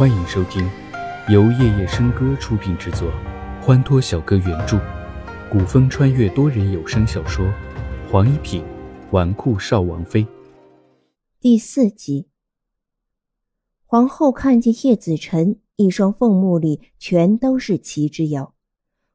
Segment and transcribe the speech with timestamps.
[0.00, 0.66] 欢迎收听，
[1.28, 3.12] 由夜夜笙歌出品制作，
[3.60, 4.80] 欢脱小哥原著，
[5.52, 7.44] 古风穿越多人有声小说
[8.10, 8.64] 《黄一品
[9.10, 10.24] 纨绔少王妃》
[11.38, 12.28] 第四集。
[13.84, 18.54] 皇后看见叶子辰一双凤目里全都是齐之遥，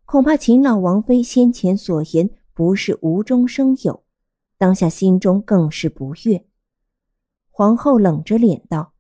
[0.06, 4.04] 恐怕秦老王妃先前所言不是无中生有，
[4.60, 6.46] 当下心中更是不悦。
[7.50, 8.92] 皇后冷着脸道。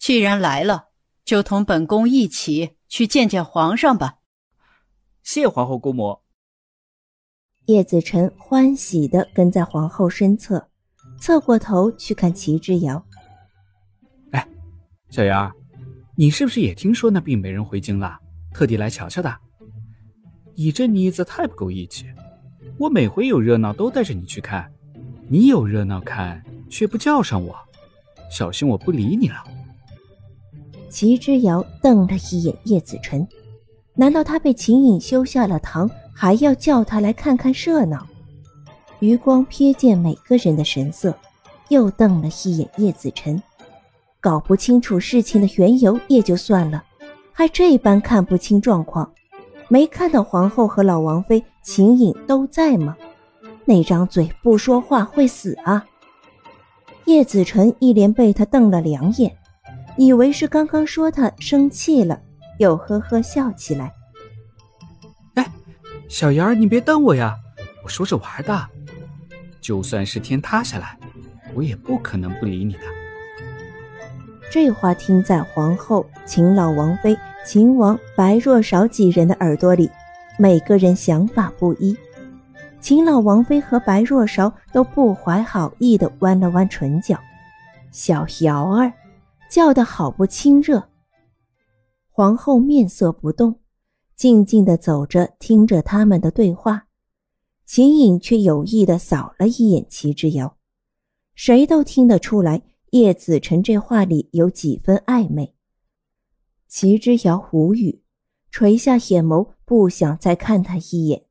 [0.00, 0.86] 既然来了，
[1.26, 4.14] 就同本宫一起去见见皇上吧。
[5.22, 6.20] 谢皇后姑母。
[7.66, 10.70] 叶子辰欢喜的跟在皇后身侧，
[11.20, 13.04] 侧过头去看齐之遥。
[14.30, 14.48] 哎，
[15.10, 15.52] 小杨，
[16.16, 18.18] 你是不是也听说那病美人回京了，
[18.54, 19.36] 特地来瞧瞧的？
[20.54, 22.06] 你这妮子太不够义气，
[22.78, 24.72] 我每回有热闹都带着你去看，
[25.28, 27.54] 你有热闹看却不叫上我，
[28.30, 29.44] 小心我不理你了。
[30.90, 33.26] 齐之遥瞪了一眼叶子辰，
[33.94, 38.06] 难道他被秦颖修下了堂，还要叫他来看看热闹？
[38.98, 41.14] 余光瞥见每个人的神色，
[41.68, 43.40] 又瞪了一眼叶子辰，
[44.20, 46.84] 搞不清楚事情的缘由也就算了，
[47.32, 49.10] 还这般看不清状况，
[49.68, 52.96] 没看到皇后和老王妃秦颖都在吗？
[53.64, 55.86] 那张嘴不说话会死啊！
[57.04, 59.34] 叶子辰一连被他瞪了两眼。
[60.00, 62.18] 以为是刚刚说他生气了，
[62.58, 63.92] 又呵呵笑起来。
[65.34, 65.46] 哎，
[66.08, 67.36] 小瑶儿，你别瞪我呀！
[67.84, 68.66] 我说着玩的。
[69.60, 70.98] 就算是天塌下来，
[71.52, 72.80] 我也不可能不理你的。
[74.50, 79.90] 这话听在皇后、秦老王妃、秦王、白若少几人的耳朵里，
[80.38, 81.94] 每个人想法不一。
[82.80, 87.18] 秦老王妃和白若少都不怀好意的弯了弯唇角。
[87.90, 88.90] 小瑶儿。
[89.50, 90.88] 叫得好不亲热。
[92.08, 93.58] 皇后面色不动，
[94.14, 96.86] 静静的走着，听着他们的对话。
[97.66, 100.56] 秦颖却有意的扫了一眼齐之遥，
[101.34, 105.54] 谁都听得出来，叶子辰这话里有几分暧昧。
[106.68, 108.02] 齐之遥无语，
[108.50, 111.24] 垂下眼眸，不想再看他一眼。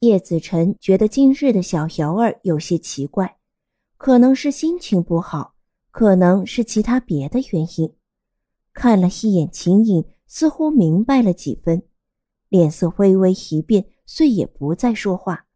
[0.00, 3.36] 叶子辰觉得今日的小瑶儿有些奇怪，
[3.96, 5.54] 可能是心情不好。
[5.90, 7.94] 可能是其他别的原因，
[8.72, 11.82] 看了一眼秦颖，似乎明白了几分，
[12.48, 15.46] 脸色微微一变，遂也不再说话。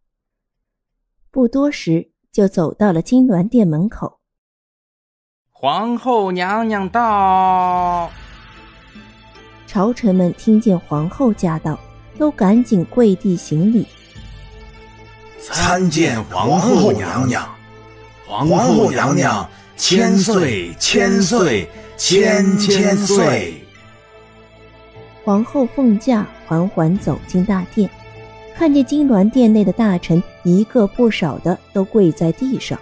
[1.31, 4.21] 不多时，就走到了金銮殿门口。
[5.51, 8.11] 皇后娘娘到！
[9.67, 11.79] 朝臣们听见皇后驾到，
[12.19, 13.87] 都赶紧跪地行礼。
[15.41, 17.49] 参见皇后娘娘，
[18.27, 19.49] 皇后娘娘。
[19.77, 23.55] 千岁，千岁，千千岁！
[25.25, 27.91] 皇后凤驾缓缓走进大殿，
[28.55, 32.79] 看见金銮殿内的大臣一个不少的都跪在地上，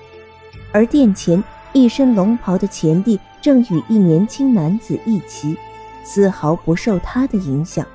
[0.70, 1.42] 而殿前
[1.72, 5.56] 一身龙袍的前帝正与一年轻男子一齐，
[6.04, 7.86] 丝毫不受他的影响，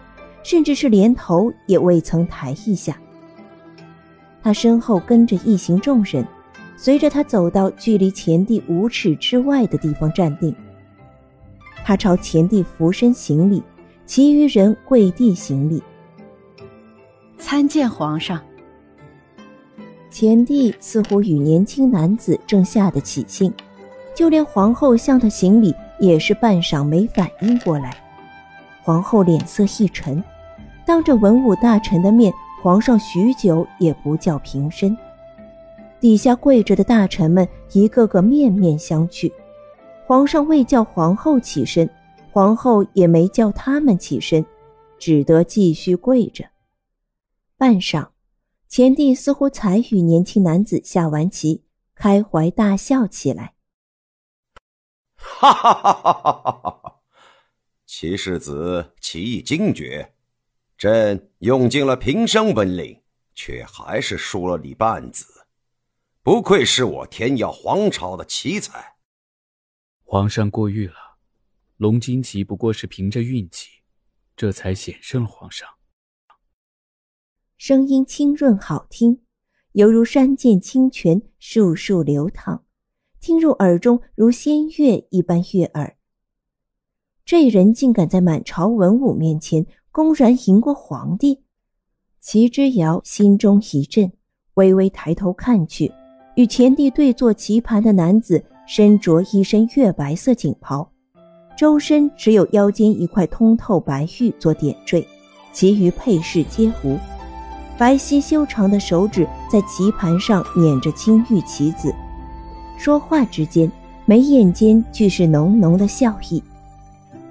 [0.41, 2.97] 甚至是连头也未曾抬一下。
[4.41, 6.25] 他身后跟着一行众人。
[6.79, 10.55] 随着他走到距离前帝五尺之外的地方站定，
[11.83, 13.63] 他朝前帝俯身行礼，
[14.05, 15.81] 其余人跪地行礼。
[17.39, 18.39] 参见皇上。
[20.11, 23.51] 前帝似乎与年轻男子正下得起兴，
[24.15, 27.97] 就连皇后向他行礼也是半晌没反应过来。
[28.83, 30.23] 皇后脸色一沉，
[30.85, 34.95] 当着文武大臣的面，皇上许久也不叫平身。
[35.99, 39.31] 底下跪着的大臣们一个个面面相觑，
[40.05, 41.89] 皇上未叫皇后起身，
[42.31, 44.45] 皇后也没叫他们起身，
[44.99, 46.45] 只得继续跪着。
[47.57, 48.09] 半晌，
[48.67, 51.63] 前帝似乎才与年轻男子下完棋，
[51.95, 53.55] 开怀大笑起来
[55.17, 56.95] ：“哈哈哈哈哈哈！
[57.87, 60.13] 齐世子棋艺精绝，
[60.77, 63.01] 朕用尽了平生本领，
[63.33, 65.25] 却还是输了你半子。”
[66.27, 68.97] 不愧是我天耀皇朝的奇才。
[70.03, 71.15] 皇上过誉了，
[71.77, 73.69] 龙金奇不过是凭着运气，
[74.35, 75.65] 这才险胜了皇上。
[77.57, 79.21] 声音清润好听，
[79.71, 82.65] 犹如山涧清泉，簌簌流淌，
[83.21, 85.97] 听入耳中如仙乐一般悦耳。
[87.23, 91.45] 这人竟敢在满朝文武面前公然赢过皇帝，
[92.19, 94.11] 齐之遥心中一震，
[94.55, 95.89] 微微抬头看去。
[96.37, 100.87] 与前帝对坐棋盘的男子身着一身月白色锦袍，
[101.57, 105.03] 周身只有腰间一块通透白玉做点缀，
[105.51, 106.95] 其余配饰皆无。
[107.75, 111.91] 白皙修长的手指在棋盘上捻着青玉棋子，
[112.77, 113.71] 说话之间，
[114.05, 116.43] 眉眼间俱是浓浓的笑意。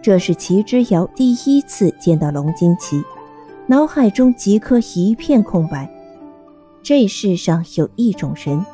[0.03, 3.00] 这是齐之遥第一次见到龙金奇，
[3.69, 5.88] 脑海中即刻一片空白。
[6.82, 8.64] 这世上有一种人，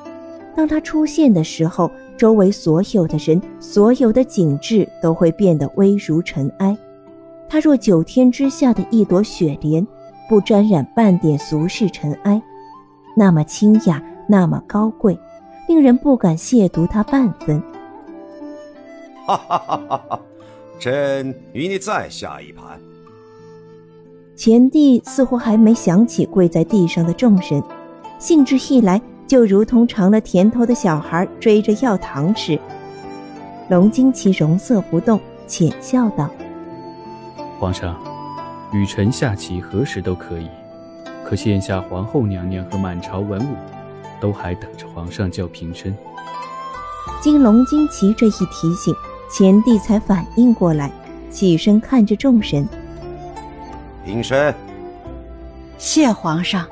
[0.54, 6.76] 当他出现的时候，周围所有的人、所有的景致都会变得微如尘埃。
[7.48, 9.86] 他若九天之下的一朵雪莲。
[10.28, 12.40] 不沾染半点俗世尘埃，
[13.14, 15.18] 那么清雅，那么高贵，
[15.68, 17.62] 令人不敢亵渎他半分。
[19.26, 20.20] 哈哈哈哈哈！
[20.78, 22.80] 朕与你再下一盘。
[24.34, 27.62] 前帝似乎还没想起跪在地上的众人，
[28.18, 29.02] 兴致一来，
[29.32, 32.60] 就如同尝了甜头的小孩追着要糖吃。
[33.70, 36.28] 龙金奇容色不动，浅笑道
[37.58, 37.98] ：“皇上。”
[38.74, 40.46] 与臣下棋何时都可以，
[41.24, 43.56] 可现下皇后娘娘和满朝文武
[44.20, 45.96] 都还等着皇上叫平身。
[47.22, 48.94] 经龙金奇这一提醒，
[49.30, 50.92] 前帝才反应过来，
[51.30, 52.68] 起身看着众神。
[54.04, 54.54] 平身。
[55.78, 56.66] 谢皇上。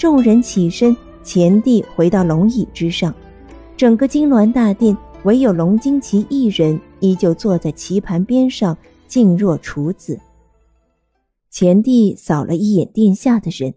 [0.00, 3.14] 众人起身，前帝回到龙椅之上，
[3.76, 8.74] 整个金銮大殿唯有龙金奇一人依旧坐在棋盘边上，
[9.06, 10.18] 静若处子。
[11.50, 13.74] 前帝扫了一眼殿下的人，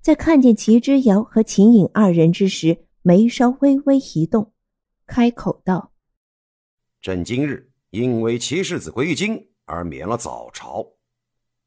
[0.00, 4.52] 在看见齐之遥和秦颖二人之时，眉梢微微一动，
[5.06, 5.92] 开口道
[7.02, 10.86] ：“朕今日因为齐世子归京而免了早朝，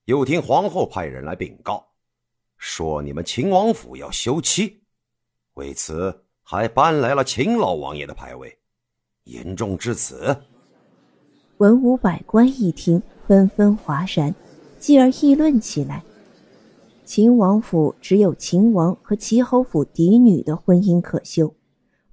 [0.05, 1.90] 又听皇后派人来禀告，
[2.61, 4.83] 说你们秦王府要休妻，
[5.55, 8.55] 为此还搬来了秦老王爷的牌位，
[9.23, 10.43] 言重至此。”
[11.57, 14.33] 文武百官一听，纷纷哗然。
[14.79, 16.03] 继而议论起来。
[17.03, 21.55] 秦王府只有秦王和齐侯府嫡女的婚姻可修，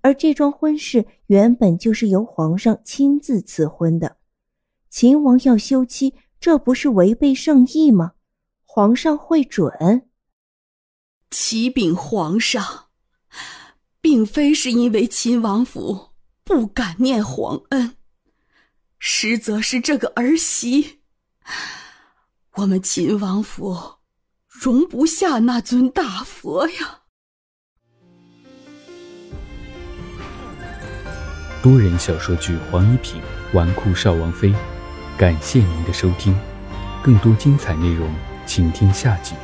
[0.01, 4.17] 而这桩婚事原本就是由皇上亲自赐婚的。
[4.89, 8.13] 秦王要休妻，这不是违背圣意吗？
[8.65, 10.08] 皇上会准？
[11.31, 12.87] 启禀皇上，
[14.01, 16.11] 并非是因为秦王府
[16.43, 17.97] 不敢念皇恩，
[18.99, 21.01] 实则是这个儿媳。
[22.55, 23.99] 我们秦王府
[24.49, 27.01] 容不下那尊大佛呀！
[31.63, 33.21] 多人小说剧《黄一品
[33.53, 34.49] 纨绔少王妃》，
[35.19, 36.35] 感谢您的收听，
[37.03, 38.13] 更多精彩内容，
[38.47, 39.35] 请听下集。